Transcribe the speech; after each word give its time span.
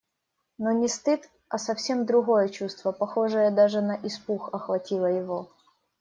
Но 0.57 0.71
не 0.71 0.87
стыд, 0.87 1.29
а 1.47 1.59
совсем 1.59 2.07
другое 2.07 2.49
чувство, 2.49 2.91
похожее 2.91 3.51
даже 3.51 3.81
на 3.81 3.93
испуг, 4.01 4.49
охватило 4.51 5.05
его. 5.05 5.51